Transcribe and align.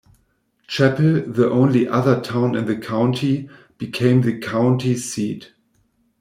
Chappell, 0.65 1.31
the 1.31 1.51
only 1.51 1.87
other 1.87 2.19
town 2.21 2.55
in 2.55 2.65
the 2.65 2.75
county, 2.75 3.51
became 3.77 4.21
the 4.23 4.39
county 4.39 4.97
seat. 4.97 5.53